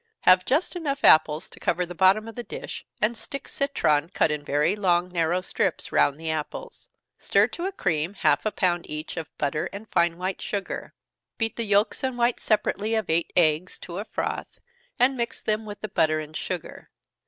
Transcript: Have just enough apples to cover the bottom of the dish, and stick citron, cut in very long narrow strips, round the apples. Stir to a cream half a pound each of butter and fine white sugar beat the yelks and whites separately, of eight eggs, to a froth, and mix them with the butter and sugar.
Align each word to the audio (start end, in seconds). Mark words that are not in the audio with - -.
Have 0.21 0.45
just 0.45 0.75
enough 0.75 1.03
apples 1.03 1.47
to 1.51 1.59
cover 1.59 1.85
the 1.85 1.93
bottom 1.93 2.27
of 2.27 2.33
the 2.33 2.41
dish, 2.41 2.87
and 2.99 3.15
stick 3.15 3.47
citron, 3.47 4.09
cut 4.09 4.31
in 4.31 4.43
very 4.43 4.75
long 4.75 5.09
narrow 5.09 5.41
strips, 5.41 5.91
round 5.91 6.19
the 6.19 6.31
apples. 6.31 6.89
Stir 7.19 7.45
to 7.49 7.65
a 7.67 7.71
cream 7.71 8.15
half 8.15 8.43
a 8.43 8.51
pound 8.51 8.89
each 8.89 9.15
of 9.15 9.29
butter 9.37 9.69
and 9.71 9.87
fine 9.91 10.17
white 10.17 10.41
sugar 10.41 10.95
beat 11.37 11.55
the 11.55 11.65
yelks 11.65 12.03
and 12.03 12.17
whites 12.17 12.41
separately, 12.41 12.95
of 12.95 13.11
eight 13.11 13.31
eggs, 13.35 13.77
to 13.77 13.99
a 13.99 14.05
froth, 14.05 14.59
and 14.97 15.15
mix 15.15 15.39
them 15.39 15.65
with 15.67 15.81
the 15.81 15.87
butter 15.87 16.19
and 16.19 16.35
sugar. 16.35 16.89